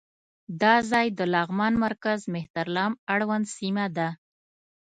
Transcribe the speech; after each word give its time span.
دا 0.61 0.73
ځای 0.91 1.07
د 1.17 1.19
لغمان 1.33 1.73
مرکز 1.85 2.19
مهترلام 2.35 2.91
اړوند 3.13 3.45
سیمه 3.57 3.85
ده. 3.97 4.09